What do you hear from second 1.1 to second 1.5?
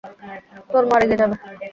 যাবে।